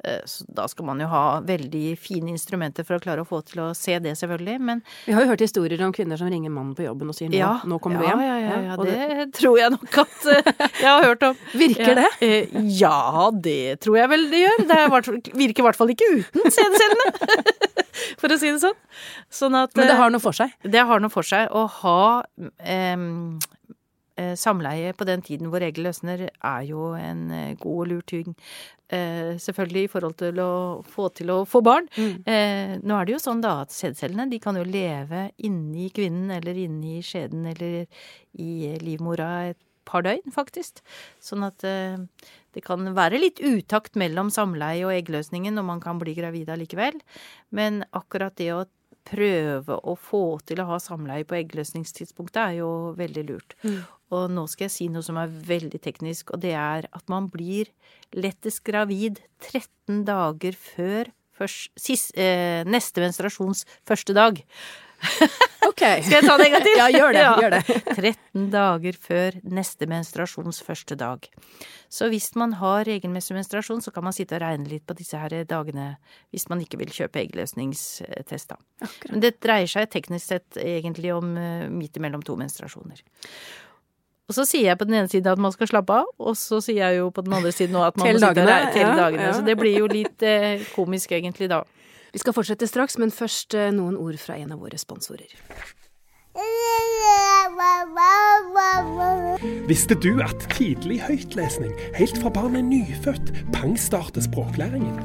Eh, 0.04 0.22
Så 0.24 0.46
da 0.48 0.64
skal 0.72 0.86
man 0.88 1.02
jo 1.04 1.08
ha 1.12 1.42
veldig 1.44 1.98
fine 2.00 2.30
instrumenter 2.32 2.86
for 2.88 2.96
å 2.96 3.02
klare 3.04 3.20
å 3.20 3.28
få 3.28 3.42
til 3.44 3.60
å 3.66 3.66
se 3.76 3.98
det, 4.00 4.14
selvfølgelig. 4.16 4.54
Men 4.64 4.80
Vi 5.06 5.12
har 5.12 5.26
jo 5.26 5.32
hørt 5.34 5.42
historier 5.44 5.82
om 5.84 5.92
kvinner 5.92 6.16
som 6.18 6.30
ringer 6.32 6.50
mannen 6.56 6.72
på 6.78 6.86
jobben 6.86 7.12
og 7.12 7.18
sier 7.18 7.28
nå, 7.28 7.36
ja, 7.36 7.50
nå 7.68 7.82
kommer 7.84 8.00
ja, 8.00 8.06
du 8.06 8.08
hjem. 8.08 8.22
Ja, 8.24 8.38
ja, 8.40 8.62
ja, 8.70 8.78
og 8.80 8.86
det, 8.88 9.28
tror 9.36 9.60
jeg 9.60 9.74
nok 9.76 9.98
at 10.06 10.30
eh, 10.32 10.54
jeg 10.80 10.88
har 10.88 11.04
hørt 11.04 11.28
om. 11.28 11.36
Virker 11.66 12.00
det? 12.00 12.08
Eh, 12.24 12.56
Ja, 12.80 13.28
det 13.36 13.60
tror 13.84 14.00
jeg 14.00 14.14
vel 14.16 14.26
det 14.32 14.40
gjør. 14.46 14.66
Det 14.72 14.80
er 14.80 14.90
hvert 14.96 15.12
virker 15.44 15.66
i 15.66 15.68
hvert 15.68 15.82
fall 15.84 15.92
ikke 15.98 16.10
uten 16.16 16.48
sædcellene, 16.48 17.12
for 18.24 18.32
å 18.32 18.40
si 18.40 18.54
det 18.56 18.64
sånn. 18.64 18.80
sånn 19.42 19.60
at, 19.66 19.76
Men 19.76 19.92
det 19.92 20.00
har 20.00 20.16
noe 20.16 20.24
for 20.24 20.32
seg. 20.40 20.56
det 20.64 20.88
har 20.88 21.04
noe 21.04 21.12
for 21.12 21.28
seg 21.28 21.52
å 21.52 21.68
ha 21.84 22.00
eh, 22.64 22.96
samleie 24.40 24.94
på 24.98 25.08
den 25.08 25.24
tiden 25.26 25.52
hvor 25.52 25.64
egget 25.64 25.84
løsner, 25.86 26.28
er 26.30 26.68
jo 26.68 26.92
en 26.98 27.30
eh, 27.36 27.56
god 27.60 27.84
og 27.84 27.90
lur 27.92 28.04
ting. 28.10 28.36
Eh, 28.90 29.38
selvfølgelig 29.38 29.86
i 29.86 29.92
forhold 29.94 30.18
til 30.18 30.42
å 30.42 30.52
få 30.88 31.10
til 31.14 31.30
å 31.34 31.44
få 31.46 31.62
barn. 31.66 31.90
Mm. 31.98 32.14
Eh, 32.26 32.76
nå 32.82 32.98
er 32.98 33.06
det 33.06 33.16
jo 33.16 33.24
sånn 33.24 33.44
da 33.46 33.60
at 33.64 33.74
sædcellene 33.76 34.30
de 34.32 34.42
kan 34.42 34.58
jo 34.58 34.66
leve 34.66 35.30
inni 35.46 35.92
kvinnen 35.94 36.34
eller 36.40 36.58
inni 36.58 37.00
skjeden 37.06 37.46
eller 37.54 37.86
i 38.42 38.76
livmora 38.82 39.50
et 39.52 39.60
par 39.90 40.06
døgn, 40.06 40.34
faktisk. 40.34 40.82
Sånn 41.24 41.46
at 41.48 41.66
eh, 41.68 42.02
det 42.58 42.66
kan 42.66 42.92
være 42.98 43.22
litt 43.22 43.42
utakt 43.46 43.98
mellom 44.00 44.34
samleie 44.34 44.86
og 44.88 44.96
eggløsningen, 44.96 45.58
og 45.62 45.70
man 45.70 45.84
kan 45.84 46.02
bli 46.02 46.16
gravid 46.18 46.50
allikevel. 46.54 47.00
Men 47.56 47.84
akkurat 47.98 48.38
det 48.42 48.52
å 48.56 48.66
prøve 49.10 49.78
å 49.88 49.96
få 49.98 50.24
til 50.46 50.62
å 50.62 50.68
ha 50.70 50.78
samleie 50.82 51.26
på 51.28 51.38
eggløsningstidspunktet 51.40 52.42
er 52.44 52.58
jo 52.60 52.70
veldig 53.00 53.24
lurt. 53.30 53.56
Mm. 53.64 53.80
Og 54.16 54.32
nå 54.34 54.46
skal 54.50 54.68
jeg 54.68 54.76
si 54.76 54.90
noe 54.90 55.06
som 55.06 55.20
er 55.22 55.30
veldig 55.30 55.82
teknisk, 55.84 56.34
og 56.34 56.42
det 56.46 56.56
er 56.58 56.90
at 56.90 57.06
man 57.12 57.30
blir 57.30 57.70
lettest 58.18 58.64
gravid 58.66 59.22
13 59.52 60.04
dager 60.08 60.58
før 60.58 61.12
først, 61.40 61.72
sist, 61.80 62.12
eh, 62.18 62.66
neste 62.68 63.04
menstruasjons 63.06 63.66
første 63.88 64.18
dag. 64.18 64.44
Ok. 65.70 65.84
Skal 66.02 66.16
jeg 66.18 66.26
ta 66.26 66.36
det 66.40 66.46
en 66.48 66.54
gang 66.56 66.64
til? 66.66 66.78
Ja, 66.82 66.88
gjør 66.92 67.14
det. 67.14 67.22
Ja. 67.28 67.34
Gjør 67.40 67.54
det. 67.54 67.62
13 67.94 68.48
dager 68.52 68.98
før 69.00 69.36
neste 69.54 69.88
menstruasjons 69.92 70.62
første 70.66 70.98
dag. 71.00 71.28
Så 71.94 72.10
hvis 72.12 72.32
man 72.40 72.56
har 72.60 72.88
regelmessig 72.88 73.36
menstruasjon, 73.38 73.84
så 73.86 73.94
kan 73.94 74.04
man 74.08 74.16
sitte 74.16 74.36
og 74.40 74.44
regne 74.44 74.68
litt 74.72 74.88
på 74.90 74.98
disse 74.98 75.20
her 75.20 75.36
dagene 75.48 75.92
hvis 76.34 76.48
man 76.52 76.64
ikke 76.64 76.80
vil 76.82 76.92
kjøpe 76.96 77.22
eggløsningstest, 77.22 78.52
da. 78.52 78.60
Akkurat. 78.82 79.14
Men 79.14 79.24
det 79.24 79.36
dreier 79.44 79.70
seg 79.70 79.92
teknisk 79.94 80.34
sett 80.34 80.60
egentlig 80.64 81.14
om 81.16 81.36
eh, 81.38 81.68
midt 81.72 82.02
imellom 82.02 82.26
to 82.26 82.36
menstruasjoner. 82.40 83.04
Og 84.30 84.36
så 84.38 84.46
sier 84.46 84.68
jeg 84.70 84.78
på 84.78 84.86
den 84.86 85.00
ene 85.00 85.10
siden 85.10 85.32
at 85.32 85.42
man 85.42 85.54
skal 85.56 85.72
slappe 85.72 85.96
av, 86.04 86.10
og 86.22 86.36
så 86.38 86.60
sier 86.62 86.84
jeg 86.84 87.00
jo 87.00 87.10
på 87.10 87.24
den 87.26 87.34
andre 87.34 87.50
siden 87.56 87.74
nå 87.74 87.82
at 87.82 87.98
man 87.98 88.12
må 88.12 88.20
sitte 88.22 88.30
og 88.30 88.38
dagene, 88.38 88.78
ja, 88.78 89.10
ja. 89.10 89.34
Så 89.34 89.42
det 89.48 89.58
blir 89.58 89.74
jo 89.74 89.90
litt 89.90 90.22
eh, 90.22 90.62
komisk 90.76 91.16
egentlig 91.18 91.50
da. 91.50 91.64
Vi 92.14 92.22
skal 92.22 92.36
fortsette 92.38 92.70
straks, 92.70 93.00
men 93.02 93.10
først 93.14 93.58
eh, 93.58 93.72
noen 93.74 93.98
ord 93.98 94.18
fra 94.22 94.38
en 94.38 94.54
av 94.54 94.62
våre 94.62 94.78
sponsorer. 94.78 95.34
Visste 99.70 99.98
du 99.98 100.22
at 100.22 100.46
tidlig 100.54 101.00
høytlesning, 101.04 101.74
helt 101.98 102.20
fra 102.22 102.32
barnet 102.34 102.62
er 102.62 102.68
nyfødt, 102.68 103.32
pangstarter 103.54 104.24
språklæringen? 104.26 105.02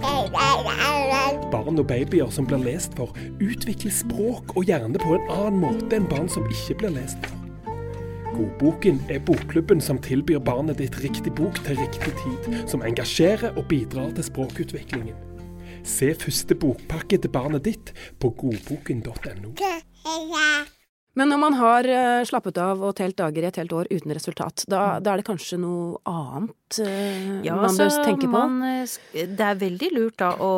Barn 1.53 1.81
og 1.81 1.87
babyer 1.89 2.29
som 2.33 2.49
blir 2.49 2.61
lest 2.65 2.97
for, 3.01 3.17
utvikler 3.41 3.93
språk 3.93 4.53
og 4.57 4.69
hjerne 4.69 5.01
på 5.01 5.17
en 5.17 5.33
annen 5.33 5.65
måte 5.65 5.97
enn 5.97 6.11
barn 6.13 6.29
som 6.33 6.45
ikke 6.53 6.79
blir 6.85 6.95
lest 7.01 7.21
for. 7.25 7.44
Godboken 8.35 9.01
er 9.11 9.23
bokklubben 9.23 9.81
som 9.81 10.01
tilbyr 10.03 10.43
barnet 10.43 10.81
ditt 10.83 10.99
riktig 11.05 11.35
bok 11.39 11.61
til 11.67 11.79
riktig 11.79 12.13
tid, 12.23 12.51
som 12.67 12.83
engasjerer 12.83 13.55
og 13.55 13.69
bidrar 13.71 14.11
til 14.17 14.27
språkutviklingen. 14.27 15.15
Se 15.85 16.15
første 16.19 16.57
bokpakke 16.59 17.21
til 17.21 17.31
barnet 17.31 17.65
ditt 17.69 17.93
på 18.21 18.33
godboken.no. 18.35 19.55
Men 21.15 21.31
når 21.31 21.39
man 21.39 21.55
har 21.59 21.87
eh, 21.87 22.25
slappet 22.27 22.59
av 22.59 22.81
og 22.83 22.97
telt 22.99 23.17
dager 23.21 23.45
i 23.45 23.47
et 23.47 23.59
helt 23.61 23.75
år 23.77 23.91
uten 23.93 24.15
resultat, 24.17 24.65
da, 24.71 24.99
da 24.99 25.13
er 25.13 25.23
det 25.23 25.27
kanskje 25.29 25.61
noe 25.63 26.01
annet 26.11 26.81
eh, 26.83 27.29
Ja, 27.47 27.55
man 27.61 27.79
bør 27.79 27.93
tenke 28.03 28.27
på? 28.27 28.33
man, 28.35 28.57
eh, 28.67 29.29
det 29.31 29.47
er 29.47 29.61
veldig 29.61 29.91
lurt 29.95 30.19
da 30.23 30.33
å 30.43 30.51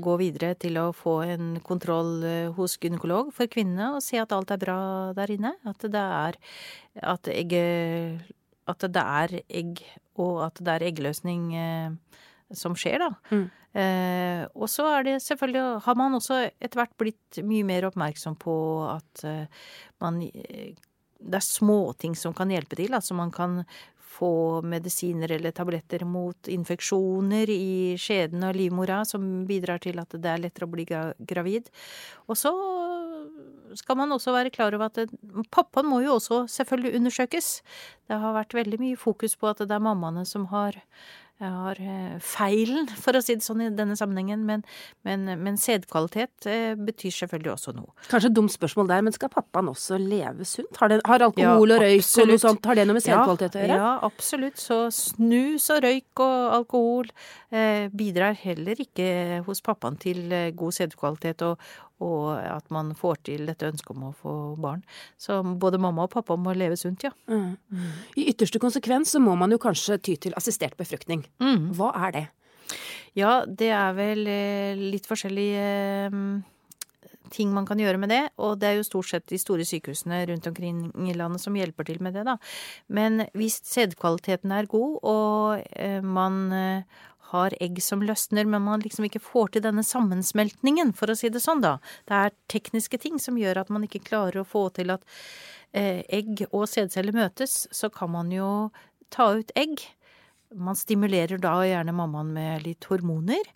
gå 0.00 0.16
videre 0.22 0.54
til 0.60 0.80
å 0.80 0.86
få 0.96 1.18
en 1.28 1.58
kontroll 1.64 2.24
hos 2.56 2.78
gynekolog 2.80 3.34
for 3.36 3.52
kvinnene 3.52 3.92
og 3.98 4.02
se 4.04 4.20
at 4.22 4.32
alt 4.32 4.54
er 4.54 4.62
bra 4.62 4.80
der 5.18 5.34
inne. 5.36 5.52
At 5.68 5.84
det 5.84 6.04
er 6.24 6.40
at 7.04 7.28
egg 7.32 7.54
At 8.68 8.84
det 8.84 9.00
er 9.00 9.32
egg, 9.48 9.78
og 10.20 10.42
at 10.44 10.58
det 10.60 10.72
er 10.74 10.88
eggløsning 10.88 11.44
som 12.54 12.76
skjer, 12.78 13.02
da. 13.02 13.10
Mm. 13.30 13.46
Eh, 13.78 14.42
og 14.56 14.68
så 14.72 14.86
er 14.96 15.04
det 15.04 15.18
selvfølgelig 15.20 15.82
Har 15.84 15.96
man 16.00 16.16
også 16.16 16.38
etter 16.48 16.80
hvert 16.80 16.94
blitt 16.96 17.40
mye 17.44 17.66
mer 17.68 17.84
oppmerksom 17.90 18.38
på 18.40 18.54
at 18.88 19.24
eh, 19.28 19.66
man 20.00 20.22
eh, 20.24 20.72
Det 21.20 21.36
er 21.36 21.44
småting 21.44 22.16
som 22.16 22.32
kan 22.34 22.48
hjelpe 22.50 22.78
til. 22.78 22.94
Altså 22.96 23.14
man 23.14 23.30
kan 23.34 23.60
få 24.18 24.62
medisiner 24.66 25.30
eller 25.30 25.52
tabletter 25.54 26.02
mot 26.08 26.48
infeksjoner 26.50 27.50
i 27.52 27.94
skjeden 28.00 28.42
og 28.48 28.56
livmora, 28.56 29.02
som 29.06 29.44
bidrar 29.46 29.82
til 29.84 30.00
at 30.00 30.16
det 30.16 30.30
er 30.32 30.42
lettere 30.42 30.66
å 30.66 30.72
bli 30.72 30.86
gravid. 30.88 31.68
Og 32.26 32.38
så 32.38 32.50
skal 33.78 33.98
man 34.00 34.12
også 34.14 34.32
være 34.34 34.52
klar 34.54 34.74
over 34.74 34.88
at 34.88 34.98
det, 34.98 35.08
pappaen 35.54 35.88
må 35.90 36.00
jo 36.02 36.16
også 36.16 36.44
selvfølgelig 36.50 36.98
undersøkes. 36.98 37.50
Det 38.08 38.20
har 38.22 38.36
vært 38.36 38.56
veldig 38.56 38.80
mye 38.82 38.98
fokus 38.98 39.36
på 39.38 39.50
at 39.50 39.62
det 39.64 39.76
er 39.76 39.84
mammaene 39.84 40.24
som 40.28 40.48
har 40.52 40.80
har 41.46 41.78
eh, 41.78 42.16
feilen, 42.24 42.88
for 42.98 43.14
å 43.14 43.22
si 43.22 43.36
det 43.38 43.46
sånn 43.46 43.62
i 43.62 43.68
denne 43.74 43.94
sammenhengen, 43.98 44.42
men, 44.48 44.64
men, 45.06 45.26
men 45.38 45.58
sædkvalitet 45.60 46.48
eh, 46.50 46.72
betyr 46.74 47.14
selvfølgelig 47.14 47.52
også 47.54 47.74
noe. 47.76 47.92
Kanskje 48.10 48.32
et 48.32 48.36
dumt 48.38 48.52
spørsmål 48.52 48.90
der, 48.90 49.04
men 49.06 49.14
skal 49.14 49.30
pappaen 49.32 49.70
også 49.70 50.00
leve 50.02 50.46
sunt? 50.48 50.80
Har, 50.80 50.90
det, 50.90 51.00
har 51.06 51.26
alkohol 51.28 51.74
ja, 51.74 51.78
og 51.78 51.84
røyk 51.84 52.10
og 52.24 52.32
noe 52.32 52.42
sånt, 52.42 52.66
har 52.66 52.78
det 52.78 52.86
noe 52.88 52.98
med 52.98 53.06
sædkvalitet 53.06 53.58
å 53.58 53.62
gjøre? 53.62 53.80
Ja, 53.82 53.92
absolutt. 54.08 54.58
Så 54.62 54.80
snus 54.94 55.68
og 55.74 55.82
røyk 55.86 56.24
og 56.24 56.56
alkohol 56.58 57.12
eh, 57.54 57.86
bidrar 57.94 58.38
heller 58.42 58.82
ikke 58.82 59.44
hos 59.46 59.62
pappaen 59.64 59.98
til 60.00 60.26
eh, 60.34 60.50
god 60.58 60.74
sædkvalitet 60.80 61.46
og, 61.46 61.70
og 62.04 62.38
at 62.38 62.68
man 62.74 62.92
får 62.98 63.22
til 63.28 63.46
dette 63.48 63.68
ønsket 63.68 63.94
om 63.94 64.08
å 64.08 64.14
få 64.16 64.34
barn. 64.60 64.84
Så 65.20 65.40
både 65.42 65.80
mamma 65.82 66.06
og 66.06 66.12
pappa 66.14 66.36
må 66.38 66.54
leve 66.56 66.78
sunt, 66.78 67.06
ja. 67.06 67.12
Mm. 67.30 67.56
I 68.18 68.28
ytterste 68.32 68.60
konsekvens 68.62 69.14
så 69.14 69.22
må 69.22 69.34
man 69.38 69.54
jo 69.54 69.60
kanskje 69.62 69.98
ty 69.98 70.18
til 70.20 70.36
assistert 70.38 70.78
befruktning. 70.78 71.26
Mm. 71.42 71.72
Hva 71.78 71.92
er 72.06 72.14
det? 72.14 72.26
Ja, 73.18 73.42
det 73.46 73.72
er 73.74 73.96
vel 73.96 74.28
eh, 74.30 74.78
litt 74.78 75.08
forskjellige 75.08 75.66
eh, 76.06 76.22
ting 77.34 77.50
man 77.52 77.66
kan 77.68 77.80
gjøre 77.80 78.00
med 78.00 78.12
det, 78.12 78.22
og 78.40 78.58
det 78.60 78.68
er 78.68 78.78
jo 78.78 78.86
stort 78.86 79.10
sett 79.10 79.26
de 79.28 79.40
store 79.40 79.66
sykehusene 79.68 80.20
rundt 80.30 80.46
omkring 80.48 80.86
i 81.08 81.16
landet 81.16 81.42
som 81.42 81.56
hjelper 81.56 81.88
til 81.88 82.00
med 82.04 82.16
det, 82.16 82.24
da. 82.28 82.38
Men 82.88 83.26
hvis 83.36 83.60
sædkvaliteten 83.68 84.54
er 84.54 84.70
god, 84.70 84.98
og 85.02 85.66
eh, 85.76 86.00
man 86.04 86.52
har 87.32 87.54
egg 87.62 87.80
som 87.84 88.02
løsner, 88.04 88.48
men 88.48 88.64
man 88.64 88.82
liksom 88.84 89.06
ikke 89.08 89.22
får 89.22 89.54
til 89.54 89.64
denne 89.66 89.84
sammensmeltningen, 89.86 90.94
for 90.96 91.10
å 91.10 91.16
si 91.18 91.30
det 91.32 91.42
sånn, 91.44 91.62
da. 91.64 91.76
Det 92.08 92.18
er 92.18 92.36
tekniske 92.52 93.00
ting 93.02 93.18
som 93.22 93.38
gjør 93.40 93.62
at 93.64 93.72
man 93.74 93.84
ikke 93.86 94.04
klarer 94.06 94.42
å 94.42 94.48
få 94.48 94.68
til 94.76 94.94
at 94.94 95.04
eh, 95.72 96.04
egg 96.08 96.46
og 96.50 96.68
sædceller 96.70 97.16
møtes. 97.16 97.66
Så 97.74 97.92
kan 97.94 98.12
man 98.14 98.32
jo 98.34 98.70
ta 99.14 99.32
ut 99.38 99.52
egg. 99.58 99.82
Man 100.56 100.78
stimulerer 100.78 101.40
da 101.40 101.58
gjerne 101.66 101.96
mammaen 101.96 102.32
med 102.32 102.64
litt 102.64 102.88
hormoner. 102.88 103.52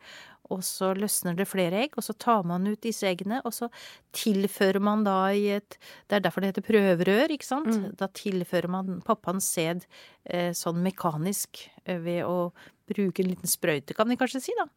Og 0.53 0.61
så 0.67 0.91
løsner 0.97 1.37
det 1.39 1.47
flere 1.49 1.85
egg, 1.85 1.95
og 1.97 2.05
så 2.05 2.15
tar 2.19 2.43
man 2.49 2.67
ut 2.69 2.83
disse 2.85 3.07
eggene, 3.09 3.39
og 3.47 3.55
så 3.57 3.71
tilfører 4.17 4.83
man 4.83 5.05
da 5.07 5.17
i 5.33 5.47
et 5.57 5.79
Det 6.11 6.19
er 6.19 6.25
derfor 6.27 6.43
det 6.43 6.53
heter 6.53 6.67
prøverør, 6.67 7.33
ikke 7.33 7.49
sant? 7.49 7.71
Mm. 7.73 7.95
Da 7.97 8.11
tilfører 8.13 8.69
man 8.69 9.01
pappaens 9.07 9.49
sæd 9.55 9.87
eh, 10.25 10.53
sånn 10.53 10.83
mekanisk 10.85 11.65
eh, 11.87 11.99
ved 12.03 12.27
å 12.29 12.53
bruke 12.93 13.25
en 13.25 13.33
liten 13.33 13.51
sprøyte, 13.51 13.97
kan 13.97 14.09
vi 14.09 14.19
kanskje 14.21 14.45
si, 14.45 14.55
da. 14.59 14.69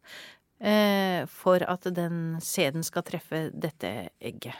Eh, 0.59 1.25
for 1.27 1.63
at 1.67 1.87
den 1.95 2.37
sæden 2.41 2.83
skal 2.83 3.03
treffe 3.03 3.49
dette 3.51 4.09
egget. 4.23 4.55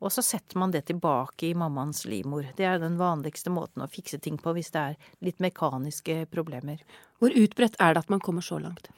Og 0.00 0.12
så 0.12 0.24
setter 0.24 0.56
man 0.60 0.72
det 0.72 0.86
tilbake 0.88 1.50
i 1.50 1.56
mammaens 1.56 2.06
livmor. 2.08 2.46
Det 2.56 2.64
er 2.64 2.80
den 2.80 2.96
vanligste 3.00 3.52
måten 3.52 3.84
å 3.84 3.88
fikse 3.90 4.20
ting 4.20 4.38
på 4.40 4.54
hvis 4.56 4.72
det 4.72 4.80
er 4.80 5.14
litt 5.24 5.40
mekaniske 5.44 6.24
problemer. 6.32 6.80
Hvor 7.20 7.36
utbredt 7.36 7.76
er 7.80 7.94
det 7.94 8.04
at 8.04 8.12
man 8.12 8.22
kommer 8.24 8.44
så 8.44 8.60
langt? 8.60 8.88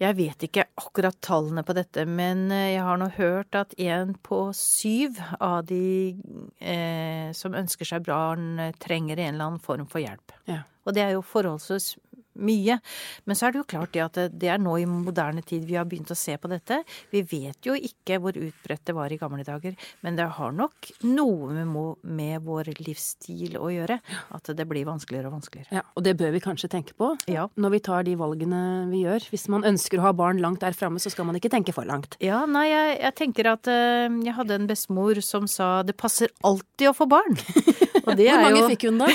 Jeg 0.00 0.16
vet 0.16 0.46
ikke 0.46 0.64
akkurat 0.80 1.18
tallene 1.20 1.62
på 1.66 1.74
dette, 1.76 2.06
men 2.08 2.46
eh, 2.54 2.72
jeg 2.72 2.84
har 2.86 2.98
nå 2.98 3.10
hørt 3.18 3.58
at 3.58 3.74
én 3.76 4.14
på 4.24 4.46
syv 4.56 5.18
av 5.36 5.66
de 5.68 6.16
eh, 6.56 7.28
som 7.36 7.58
ønsker 7.58 7.84
seg 7.84 8.06
barn, 8.06 8.54
trenger 8.80 9.20
en 9.20 9.34
eller 9.34 9.50
annen 9.50 9.62
form 9.62 9.84
for 9.90 10.00
hjelp. 10.00 10.32
Ja. 10.48 10.62
Og 10.88 10.96
det 10.96 11.04
er 11.04 11.12
jo 11.18 11.26
forholdsvis 11.26 11.92
mye. 12.38 12.78
Men 13.24 13.38
så 13.38 13.46
er 13.46 13.54
det 13.54 13.62
jo 13.62 13.68
klart 13.72 13.94
det 13.94 14.04
at 14.04 14.20
det 14.32 14.50
er 14.52 14.60
nå 14.62 14.76
i 14.80 14.86
moderne 14.88 15.42
tid 15.46 15.64
vi 15.68 15.76
har 15.78 15.88
begynt 15.88 16.12
å 16.12 16.18
se 16.18 16.36
på 16.40 16.50
dette. 16.50 16.82
Vi 17.12 17.22
vet 17.26 17.66
jo 17.66 17.76
ikke 17.76 18.20
hvor 18.22 18.36
utbredt 18.36 18.86
det 18.86 18.96
var 18.96 19.12
i 19.12 19.18
gamle 19.20 19.44
dager, 19.46 19.76
men 20.04 20.18
det 20.18 20.28
har 20.38 20.54
nok 20.54 20.92
noe 21.06 21.52
med, 21.54 22.00
med 22.06 22.46
vår 22.46 22.72
livsstil 22.80 23.58
å 23.60 23.70
gjøre. 23.72 24.00
At 24.36 24.52
det 24.56 24.66
blir 24.68 24.88
vanskeligere 24.88 25.30
og 25.30 25.38
vanskeligere. 25.38 25.80
Ja, 25.80 25.84
Og 25.96 26.06
det 26.06 26.16
bør 26.20 26.34
vi 26.34 26.42
kanskje 26.44 26.70
tenke 26.72 26.96
på 26.98 27.12
ja. 27.30 27.48
når 27.60 27.76
vi 27.76 27.82
tar 27.90 28.06
de 28.06 28.16
valgene 28.20 28.62
vi 28.90 29.04
gjør. 29.04 29.28
Hvis 29.32 29.48
man 29.52 29.66
ønsker 29.66 30.00
å 30.00 30.08
ha 30.08 30.14
barn 30.16 30.42
langt 30.42 30.64
der 30.64 30.76
framme, 30.76 31.02
så 31.02 31.12
skal 31.12 31.28
man 31.28 31.38
ikke 31.38 31.52
tenke 31.52 31.74
for 31.76 31.88
langt. 31.88 32.16
Ja, 32.22 32.44
nei, 32.48 32.68
jeg, 32.70 32.98
jeg 33.00 33.16
tenker 33.20 33.52
at 33.54 33.70
uh, 33.70 34.08
jeg 34.08 34.36
hadde 34.36 34.58
en 34.60 34.70
bestemor 34.70 35.20
som 35.24 35.48
sa 35.50 35.80
det 35.86 35.98
passer 36.00 36.32
alltid 36.46 36.92
å 36.92 36.96
få 36.96 37.08
barn. 37.10 37.38
Hvor 38.04 38.16
mange 38.16 38.60
jo... 38.60 38.68
fikk 38.70 38.86
hun 38.88 39.00
da? 39.00 39.08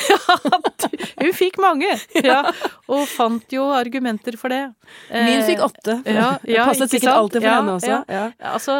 hun 1.24 1.34
fikk 1.36 1.62
mange. 1.64 1.92
Ja, 2.26 2.42
og 2.90 3.04
fant 3.10 3.52
jo 3.54 3.68
argumenter 3.76 4.38
for 4.40 4.54
det. 4.54 4.64
Min 5.12 5.44
fikk 5.46 5.60
eh, 5.60 5.66
åtte. 5.68 5.98
Ja, 6.10 6.30
ja, 6.50 6.66
Passet 6.70 6.94
sikkert 6.94 7.12
sant? 7.12 7.20
alltid 7.20 7.44
for 7.44 7.54
henne 7.54 7.76
også. 7.78 7.98
Ja. 8.10 8.26
Altså, 8.52 8.76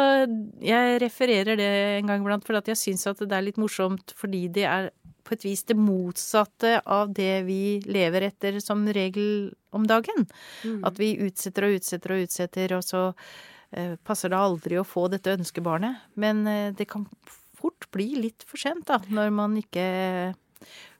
jeg 0.64 1.00
refererer 1.02 1.58
det 1.60 1.72
en 2.00 2.10
gang 2.10 2.24
iblant 2.24 2.46
for 2.46 2.58
jeg 2.58 2.78
syns 2.80 3.06
at 3.10 3.20
det 3.22 3.36
er 3.36 3.44
litt 3.46 3.60
morsomt 3.60 4.14
fordi 4.18 4.46
det 4.52 4.66
er 4.66 4.90
på 5.26 5.34
et 5.34 5.46
vis 5.46 5.64
det 5.66 5.76
motsatte 5.78 6.80
av 6.86 7.12
det 7.14 7.42
vi 7.48 7.78
lever 7.86 8.28
etter 8.28 8.60
som 8.62 8.84
regel 8.86 9.50
om 9.74 9.86
dagen. 9.88 10.26
Mm. 10.64 10.80
At 10.86 11.00
vi 11.00 11.14
utsetter 11.26 11.66
og 11.66 11.80
utsetter 11.80 12.14
og 12.14 12.26
utsetter, 12.26 12.76
og 12.78 12.84
så 12.86 13.02
eh, 13.72 13.96
passer 14.06 14.32
det 14.32 14.40
aldri 14.40 14.78
å 14.80 14.86
få 14.86 15.08
dette 15.12 15.34
ønskebarnet. 15.36 16.06
Men 16.20 16.46
eh, 16.50 16.70
det 16.76 16.88
kan 16.92 17.08
fort 17.66 17.90
bli 17.94 18.12
litt 18.26 18.46
for 18.46 18.60
sent, 18.60 18.86
da, 18.88 19.00
når 19.10 19.34
man 19.34 19.58
ikke 19.60 19.86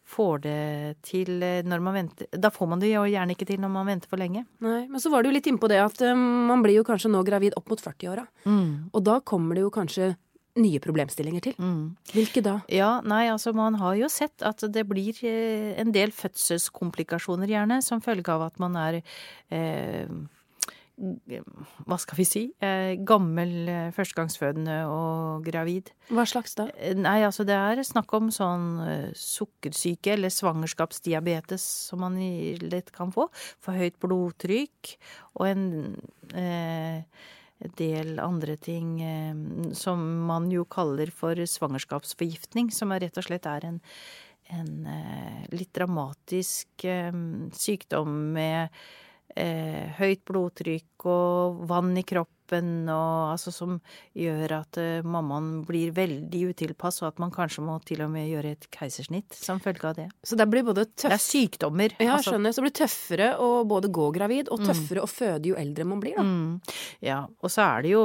får 0.07 0.43
det 0.45 0.59
til 1.07 1.43
eh, 1.43 1.65
når 1.67 1.83
man 1.83 1.97
venter 1.97 2.29
Da 2.39 2.53
får 2.55 2.69
man 2.71 2.83
det 2.83 2.93
jo 2.93 3.03
gjerne 3.11 3.35
ikke 3.35 3.49
til 3.49 3.59
når 3.63 3.73
man 3.75 3.89
venter 3.91 4.11
for 4.11 4.21
lenge. 4.21 4.45
Nei, 4.63 4.85
Men 4.87 5.03
så 5.03 5.11
var 5.11 5.23
du 5.23 5.31
jo 5.31 5.35
litt 5.35 5.49
innpå 5.51 5.71
det 5.71 5.81
at 5.83 6.03
eh, 6.07 6.15
man 6.15 6.63
blir 6.65 6.79
jo 6.79 6.87
kanskje 6.87 7.11
nå 7.11 7.25
gravid 7.27 7.57
opp 7.59 7.73
mot 7.73 7.83
40-åra. 7.83 8.27
Mm. 8.47 8.93
Og 8.93 9.03
da 9.07 9.19
kommer 9.27 9.59
det 9.59 9.67
jo 9.67 9.75
kanskje 9.75 10.13
nye 10.57 10.81
problemstillinger 10.81 11.45
til. 11.45 11.57
Mm. 11.61 11.97
Hvilke 12.15 12.43
da? 12.45 12.55
Ja, 12.73 13.01
nei, 13.05 13.27
altså 13.29 13.53
man 13.57 13.77
har 13.81 13.97
jo 13.99 14.09
sett 14.13 14.45
at 14.47 14.63
det 14.73 14.87
blir 14.89 15.19
eh, 15.27 15.75
en 15.81 15.93
del 15.95 16.15
fødselskomplikasjoner 16.17 17.51
gjerne 17.51 17.83
som 17.85 18.05
følge 18.05 18.33
av 18.33 18.47
at 18.49 18.63
man 18.63 18.79
er 18.81 19.03
eh, 19.03 20.07
hva 20.97 21.99
skal 22.01 22.17
vi 22.17 22.25
si, 22.25 22.43
eh, 22.65 22.97
gammel 23.05 23.69
eh, 23.69 23.91
førstegangsfødende 23.93 24.79
og 24.89 25.45
gravid. 25.45 25.93
Hva 26.09 26.25
slags 26.29 26.57
da? 26.57 26.71
Eh, 26.73 26.97
nei, 26.97 27.21
altså 27.27 27.45
det 27.45 27.57
er 27.57 27.83
snakk 27.85 28.13
om 28.17 28.31
sånn 28.33 29.13
sukkersyke 29.13 30.15
eller 30.15 30.33
svangerskapsdiabetes 30.33 31.65
som 31.91 32.01
man 32.01 32.17
lett 32.17 32.93
kan 32.97 33.13
få. 33.13 33.29
For 33.61 33.77
høyt 33.77 34.01
blodtrykk 34.01 34.97
og 35.37 35.49
en 35.51 35.67
eh, 36.33 37.05
del 37.77 38.17
andre 38.23 38.57
ting 38.57 38.97
eh, 39.05 39.73
som 39.77 40.01
man 40.27 40.49
jo 40.53 40.65
kaller 40.65 41.13
for 41.13 41.37
svangerskapsforgiftning, 41.37 42.73
som 42.73 42.93
er 42.93 43.05
rett 43.05 43.21
og 43.21 43.29
slett 43.29 43.49
er 43.53 43.69
en, 43.69 43.83
en 44.49 44.77
eh, 44.89 45.43
litt 45.53 45.75
dramatisk 45.77 46.89
sykdom 47.53 48.23
med 48.33 48.73
eh, 49.37 49.93
høyt 49.99 50.25
blodtrykk 50.29 51.07
og 51.13 51.63
vann 51.71 51.95
i 51.97 52.05
kroppen 52.07 52.36
kroppen, 52.47 52.89
og, 52.89 53.33
altså, 53.33 53.53
som 53.53 53.81
gjør 54.15 54.61
at 54.61 54.79
uh, 54.79 55.05
mammaen 55.05 55.65
blir 55.67 55.93
veldig 55.93 56.53
utilpass, 56.53 57.03
og 57.03 57.09
at 57.09 57.19
man 57.19 57.31
kanskje 57.31 57.63
må 57.63 57.79
til 57.85 58.03
og 58.03 58.11
med 58.11 58.29
gjøre 58.29 58.55
et 58.57 58.67
keisersnitt 58.71 59.35
som 59.35 59.61
følge 59.61 59.87
av 59.89 59.97
det. 59.97 60.09
Så 60.25 60.37
det 60.37 60.47
blir 60.49 60.65
både 60.65 60.87
tøff... 60.87 61.11
Det 61.11 61.19
er 61.19 61.25
sykdommer. 61.25 61.97
Ja, 61.99 62.17
altså. 62.17 62.35
skjønner. 62.35 62.53
Så 62.53 62.63
det 62.63 62.67
blir 62.69 62.77
tøffere 62.81 63.31
å 63.43 63.65
både 63.65 63.91
gå 63.91 64.11
gravid, 64.15 64.51
og 64.51 64.61
mm. 64.61 64.67
tøffere 64.71 65.03
mm. 65.03 65.05
å 65.05 65.11
føde 65.11 65.51
jo 65.51 65.59
eldre 65.59 65.85
man 65.87 66.03
blir, 66.03 66.17
da. 66.17 66.25
Mm. 66.27 66.77
Ja, 67.05 67.21
og 67.43 67.53
så 67.53 67.67
er 67.67 67.87
det 67.87 67.95
jo 67.95 68.05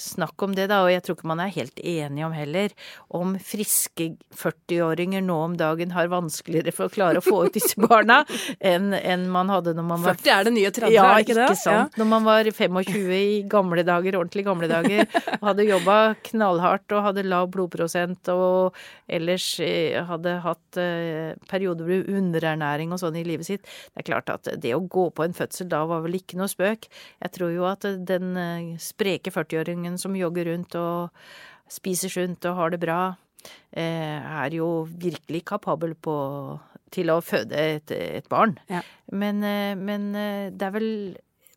snakk 0.00 0.46
om 0.46 0.54
det, 0.56 0.68
da, 0.72 0.82
og 0.84 0.92
jeg 0.92 1.04
tror 1.04 1.18
ikke 1.18 1.30
man 1.30 1.44
er 1.44 1.54
helt 1.54 1.80
enig 1.80 2.26
om 2.26 2.34
heller, 2.34 2.74
om 3.14 3.36
friske 3.42 4.14
40-åringer 4.34 5.24
nå 5.24 5.36
om 5.44 5.56
dagen 5.58 5.94
har 5.94 6.10
vanskeligere 6.12 6.74
for 6.74 6.88
å 6.88 6.92
klare 6.92 7.20
å 7.20 7.24
få 7.24 7.44
ut 7.46 7.54
disse 7.54 7.78
barna 7.80 8.22
enn 8.58 8.92
en 8.96 9.26
man 9.30 9.50
hadde 9.52 9.74
når 9.76 9.86
man 9.86 10.02
var 10.04 10.18
40 10.18 10.34
er 10.34 10.46
det 10.46 10.52
nye 10.54 10.70
30, 10.74 10.94
ja, 10.94 11.04
er 11.10 11.24
ikke 11.24 11.36
det? 11.36 11.46
Ikke 11.50 11.60
sant. 11.60 11.94
Ja. 11.94 12.00
Når 12.00 12.08
man 12.10 12.26
var 12.26 12.48
25 12.50 13.14
i 13.14 13.42
gamle 13.50 13.73
gamle 13.74 13.84
dager, 13.86 14.16
ordentlig 14.18 14.44
gamle 14.46 14.68
dager, 14.70 15.08
og 15.40 15.48
hadde 15.48 15.66
jobba 15.66 15.96
knallhardt 16.28 16.92
og 16.94 17.04
hadde 17.08 17.24
lav 17.26 17.48
blodprosent 17.50 18.28
og 18.32 18.76
ellers 19.08 19.58
eh, 19.60 19.98
hadde 20.06 20.36
hatt 20.44 20.78
eh, 20.78 21.34
perioder 21.50 21.88
med 21.88 22.08
underernæring 22.08 22.92
og 22.92 23.00
sånn 23.02 23.18
i 23.18 23.24
livet 23.26 23.48
sitt. 23.48 23.64
Det 23.64 24.04
er 24.04 24.08
klart 24.12 24.30
at 24.30 24.48
det 24.60 24.74
å 24.76 24.84
gå 24.84 25.08
på 25.10 25.24
en 25.24 25.34
fødsel 25.34 25.68
da 25.68 25.84
var 25.88 26.04
vel 26.04 26.20
ikke 26.20 26.38
noe 26.38 26.50
spøk. 26.50 26.86
Jeg 27.24 27.34
tror 27.34 27.54
jo 27.54 27.66
at 27.66 27.86
den 28.06 28.36
eh, 28.36 28.76
spreke 28.78 29.34
40-åringen 29.34 29.98
som 29.98 30.14
jogger 30.16 30.52
rundt 30.52 30.78
og 30.78 31.10
spiser 31.70 32.12
sunt 32.12 32.44
og 32.46 32.58
har 32.60 32.74
det 32.74 32.82
bra, 32.82 33.02
er 33.74 34.54
jo 34.54 34.86
virkelig 34.88 35.42
kapabel 35.50 35.92
på 36.00 36.14
til 36.94 37.10
å 37.12 37.18
føde 37.24 37.58
et, 37.58 37.90
et 37.92 38.28
barn. 38.30 38.54
Ja. 38.70 38.80
Men, 39.12 39.42
men, 39.80 40.06
det 40.14 40.64
er 40.64 40.72
vel 40.72 40.86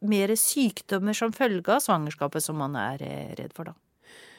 mer 0.05 0.33
sykdommer 0.37 1.17
som 1.17 1.33
følge 1.35 1.73
av 1.73 1.83
svangerskapet 1.83 2.43
som 2.43 2.57
man 2.61 2.77
er 2.79 3.03
eh, 3.05 3.35
redd 3.39 3.53
for, 3.55 3.71
da. 3.71 3.77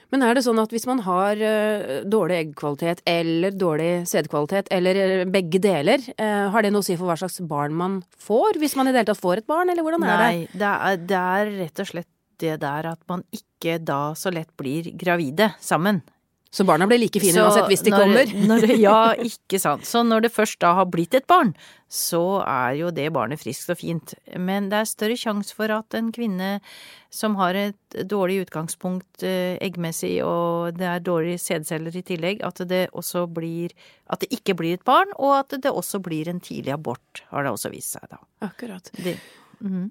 Men 0.08 0.22
er 0.24 0.38
det 0.38 0.46
sånn 0.46 0.56
at 0.62 0.70
hvis 0.72 0.86
man 0.88 1.02
har 1.04 1.36
uh, 1.36 1.98
dårlig 2.08 2.38
eggkvalitet 2.38 3.02
eller 3.04 3.52
dårlig 3.52 4.06
sædkvalitet, 4.08 4.70
eller 4.72 5.00
eh, 5.02 5.24
begge 5.28 5.60
deler, 5.60 6.00
har 6.16 6.64
det 6.64 6.70
noe 6.72 6.80
å 6.80 6.86
si 6.86 6.96
for 6.96 7.10
hva 7.10 7.18
slags 7.20 7.42
barn 7.44 7.76
man 7.76 7.98
får? 8.16 8.56
Hvis 8.62 8.76
man 8.78 8.88
i 8.88 8.94
det 8.94 9.02
hele 9.02 9.10
tatt 9.10 9.20
får 9.20 9.42
et 9.42 9.50
barn, 9.50 9.68
eller 9.68 9.84
hvordan 9.84 10.06
Nei, 10.06 10.14
er 10.14 10.22
det? 10.22 10.30
Nei, 10.30 10.46
det, 10.62 11.10
det 11.10 11.20
er 11.20 11.52
rett 11.58 11.84
og 11.84 11.90
slett 11.92 12.10
det 12.40 12.54
der 12.62 12.88
at 12.94 13.02
man 13.10 13.26
ikke 13.34 13.76
da 13.82 14.14
så 14.16 14.32
lett 14.32 14.54
blir 14.56 14.88
gravide 14.96 15.52
sammen. 15.60 16.00
Så 16.50 16.64
barna 16.64 16.86
blir 16.88 17.00
like 17.00 17.20
fine 17.20 17.42
uansett 17.44 17.66
hvis 17.68 17.82
de 17.84 17.92
når, 17.92 18.04
kommer? 18.04 18.30
Når, 18.50 18.64
ja, 18.80 19.00
ikke 19.20 19.60
sant. 19.60 19.84
Så 19.88 20.00
når 20.06 20.24
det 20.24 20.32
først 20.32 20.60
da 20.64 20.72
har 20.78 20.88
blitt 20.88 21.16
et 21.16 21.26
barn, 21.28 21.52
så 21.92 22.40
er 22.44 22.78
jo 22.78 22.92
det 22.94 23.08
barnet 23.12 23.40
friskt 23.40 23.68
og 23.72 23.80
fint. 23.80 24.14
Men 24.32 24.70
det 24.72 24.80
er 24.80 24.88
større 24.88 25.18
sjanse 25.20 25.56
for 25.56 25.72
at 25.72 25.96
en 25.98 26.08
kvinne 26.14 26.58
som 27.12 27.36
har 27.40 27.56
et 27.56 27.98
dårlig 28.08 28.42
utgangspunkt 28.46 29.24
eh, 29.24 29.56
eggmessig, 29.64 30.18
og 30.24 30.80
det 30.80 30.88
er 30.88 31.04
dårlige 31.04 31.40
sædceller 31.44 31.96
i 31.96 32.04
tillegg, 32.04 32.42
at 32.44 32.64
det 32.68 32.88
også 32.92 33.26
blir 33.32 33.76
At 34.08 34.22
det 34.24 34.32
ikke 34.32 34.54
blir 34.56 34.78
et 34.78 34.84
barn, 34.88 35.10
og 35.20 35.34
at 35.36 35.52
det 35.60 35.68
også 35.68 36.00
blir 36.00 36.28
en 36.28 36.40
tidlig 36.40 36.72
abort, 36.72 37.24
har 37.28 37.44
det 37.44 37.52
også 37.52 37.68
vist 37.72 37.92
seg, 37.92 38.08
da. 38.08 38.22
Akkurat. 38.40 38.88
Det, 38.96 39.18
mhm. 39.60 39.90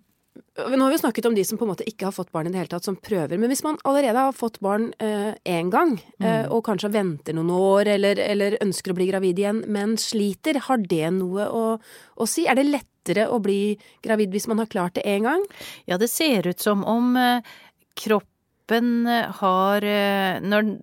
Nå 0.58 0.80
har 0.82 0.92
vi 0.92 0.98
snakket 0.98 1.28
om 1.30 1.36
de 1.36 1.44
som 1.46 1.60
på 1.60 1.66
en 1.66 1.72
måte 1.72 1.86
ikke 1.88 2.08
har 2.08 2.16
fått 2.16 2.32
barn 2.34 2.50
i 2.50 2.52
det 2.54 2.60
hele 2.60 2.72
tatt, 2.72 2.86
som 2.88 2.98
prøver. 2.98 3.38
Men 3.38 3.52
hvis 3.52 3.64
man 3.66 3.78
allerede 3.88 4.24
har 4.28 4.36
fått 4.36 4.60
barn 4.64 4.90
én 4.98 5.36
eh, 5.44 5.70
gang, 5.74 5.96
eh, 6.20 6.46
og 6.50 6.64
kanskje 6.68 6.92
venter 6.94 7.38
noen 7.38 7.52
år, 7.54 7.92
eller, 7.98 8.22
eller, 8.24 8.58
ønsker 8.66 8.94
å 8.94 8.98
bli 8.98 9.10
gravid 9.12 9.42
igjen, 9.42 9.64
men 9.72 9.96
sliter, 10.02 10.62
har 10.68 10.82
det 10.84 11.12
noe 11.18 11.48
å, 11.48 11.64
å 11.78 12.30
si? 12.30 12.48
Er 12.50 12.60
det 12.60 12.68
lettere 12.70 13.28
å 13.30 13.40
bli 13.44 13.78
gravid 14.06 14.34
hvis 14.34 14.50
man 14.52 14.64
har 14.64 14.72
klart 14.72 14.98
det 14.98 15.06
én 15.08 15.28
gang? 15.28 15.46
Ja, 15.90 16.00
det 16.02 16.10
ser 16.14 16.50
ut 16.50 16.64
som 16.64 16.84
om 16.88 17.16
eh, 17.22 17.56
kroppen 17.98 19.08
har 19.40 19.86
eh, 19.86 20.42
Når 20.44 20.74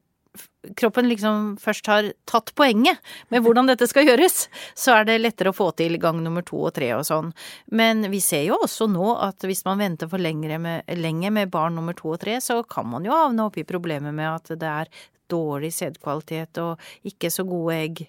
kroppen 0.77 1.09
liksom 1.11 1.55
først 1.61 1.89
har 1.91 2.11
tatt 2.29 2.53
poenget 2.59 3.01
med 3.33 3.45
hvordan 3.45 3.69
dette 3.71 3.89
skal 3.91 4.09
gjøres, 4.09 4.47
så 4.79 4.99
er 4.99 5.09
det 5.09 5.21
lettere 5.21 5.53
å 5.53 5.57
få 5.57 5.71
til 5.79 5.99
gang 6.03 6.23
nummer 6.25 6.45
to 6.47 6.63
og 6.69 6.75
tre 6.77 6.93
og 6.97 7.05
sånn. 7.09 7.33
Men 7.75 8.07
vi 8.13 8.23
ser 8.25 8.47
jo 8.49 8.61
også 8.65 8.89
nå 8.91 9.15
at 9.25 9.45
hvis 9.47 9.65
man 9.69 9.83
venter 9.83 10.11
for 10.11 10.23
lenge 10.23 10.59
med, 10.59 10.89
lenge 11.01 11.33
med 11.35 11.53
barn 11.53 11.77
nummer 11.79 11.97
to 11.99 12.15
og 12.15 12.23
tre, 12.25 12.41
så 12.45 12.63
kan 12.69 12.89
man 12.91 13.07
jo 13.07 13.15
havne 13.15 13.49
opp 13.49 13.59
i 13.61 13.69
problemet 13.69 14.15
med 14.15 14.31
at 14.31 14.57
det 14.59 14.71
er 14.71 14.93
dårlig 15.31 15.73
sædkvalitet 15.75 16.61
og 16.63 17.09
ikke 17.09 17.31
så 17.33 17.47
gode 17.49 17.79
egg 17.79 18.05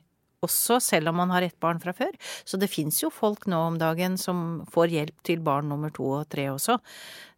også, 0.46 0.80
selv 0.84 1.10
om 1.10 1.20
man 1.22 1.34
har 1.34 1.46
ett 1.46 1.58
barn 1.64 1.80
fra 1.82 1.94
før. 1.96 2.14
Så 2.46 2.60
det 2.62 2.72
fins 2.72 3.02
jo 3.04 3.12
folk 3.14 3.48
nå 3.52 3.60
om 3.72 3.80
dagen 3.82 4.18
som 4.22 4.64
får 4.72 4.94
hjelp 4.94 5.26
til 5.26 5.42
barn 5.46 5.70
nummer 5.72 5.94
to 5.96 6.08
og 6.20 6.30
tre 6.32 6.50
også. 6.54 6.78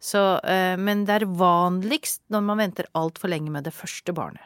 Så, 0.00 0.24
eh, 0.44 0.76
men 0.76 1.06
det 1.08 1.22
er 1.22 1.30
vanligst 1.40 2.22
når 2.32 2.46
man 2.50 2.62
venter 2.64 2.90
altfor 2.98 3.32
lenge 3.32 3.54
med 3.54 3.64
det 3.64 3.76
første 3.76 4.14
barnet. 4.14 4.44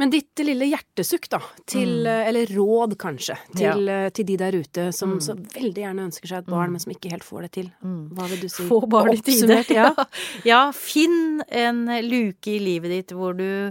Men 0.00 0.10
ditt 0.10 0.40
lille 0.42 0.66
hjertesukk, 0.66 1.28
da, 1.30 1.38
til, 1.70 2.00
mm. 2.02 2.22
eller 2.28 2.50
råd 2.56 2.96
kanskje, 2.98 3.36
til, 3.54 3.86
ja. 3.86 4.08
til, 4.14 4.26
de 4.26 4.38
der 4.40 4.56
ute 4.58 4.88
som 4.96 5.12
mm. 5.16 5.20
så 5.22 5.36
veldig 5.38 5.84
gjerne 5.84 6.06
ønsker 6.08 6.30
seg 6.30 6.42
et 6.42 6.50
barn, 6.50 6.72
mm. 6.72 6.74
men 6.74 6.82
som 6.82 6.94
ikke 6.96 7.12
helt 7.12 7.26
får 7.26 7.46
det 7.46 7.50
til. 7.60 7.68
Mm. 7.84 8.00
Hva 8.16 8.26
vil 8.32 8.42
du 8.42 8.48
si? 8.50 8.66
Få 8.66 8.80
barn 8.90 9.12
i 9.14 9.20
tide. 9.22 9.60
Ja. 9.70 9.92
ja, 10.50 10.60
finn 10.74 11.44
en 11.46 11.86
luke 12.08 12.56
i 12.56 12.58
livet 12.62 12.90
ditt 12.90 13.14
hvor 13.14 13.38
du 13.38 13.70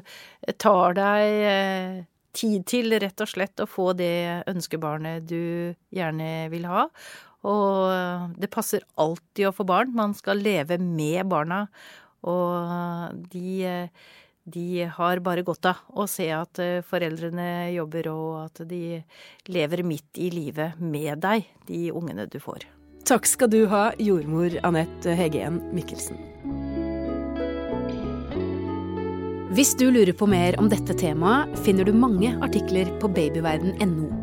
tar 0.64 0.96
deg 0.96 1.44
eh, 1.50 2.00
tid 2.34 2.64
til 2.72 2.96
rett 3.04 3.20
og 3.24 3.30
slett 3.30 3.60
å 3.60 3.70
få 3.70 3.92
det 3.98 4.48
ønskebarnet 4.50 5.28
du 5.28 5.76
gjerne 5.94 6.32
vil 6.54 6.72
ha. 6.72 6.88
Og 7.44 8.40
det 8.40 8.48
passer 8.48 8.86
alltid 8.96 9.50
å 9.50 9.56
få 9.56 9.68
barn. 9.68 9.92
Man 9.96 10.16
skal 10.16 10.40
leve 10.40 10.80
med 10.80 11.28
barna, 11.28 11.66
og 12.24 13.24
de 13.34 13.64
eh, 13.68 14.12
de 14.44 14.84
har 14.92 15.22
bare 15.24 15.44
godt 15.46 15.70
av 15.72 15.84
å 15.96 16.06
se 16.10 16.28
at 16.36 16.60
eh, 16.60 16.84
foreldrene 16.84 17.72
jobber, 17.74 18.10
og 18.12 18.30
at 18.44 18.64
de 18.68 19.02
lever 19.48 19.84
midt 19.88 20.20
i 20.20 20.30
livet 20.34 20.80
med 20.80 21.24
deg, 21.24 21.48
de 21.68 21.86
ungene 21.96 22.28
du 22.28 22.40
får. 22.44 22.68
Takk 23.08 23.28
skal 23.28 23.52
du 23.52 23.66
ha, 23.72 23.90
jordmor 24.00 24.56
Anette 24.64 25.16
Heggen 25.20 25.60
Mikkelsen. 25.76 26.20
Hvis 29.54 29.76
du 29.78 29.86
lurer 29.92 30.16
på 30.18 30.26
mer 30.26 30.58
om 30.58 30.72
dette 30.72 30.96
temaet, 30.98 31.52
finner 31.62 31.86
du 31.86 31.94
mange 31.94 32.32
artikler 32.42 32.90
på 33.00 33.12
babyverden.no 33.14 34.23